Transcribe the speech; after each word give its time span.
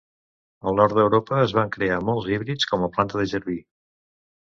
Al 0.71 0.79
nord 0.79 0.97
d'Europa 0.99 1.43
es 1.43 1.55
van 1.59 1.71
crear 1.77 2.01
molts 2.09 2.33
híbrids 2.35 2.73
com 2.75 2.91
a 2.91 2.93
planta 2.99 3.25
de 3.25 3.33
jardí. 3.37 3.63